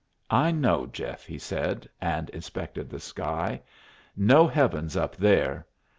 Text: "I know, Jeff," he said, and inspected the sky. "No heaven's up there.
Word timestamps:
"I 0.31 0.49
know, 0.49 0.87
Jeff," 0.87 1.27
he 1.27 1.37
said, 1.37 1.87
and 2.01 2.31
inspected 2.31 2.89
the 2.89 2.99
sky. 2.99 3.61
"No 4.17 4.47
heaven's 4.47 4.97
up 4.97 5.15
there. 5.15 5.67